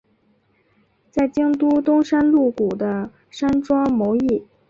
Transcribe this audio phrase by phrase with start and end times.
[1.11, 4.47] 在京都东山鹿谷的山庄谋议。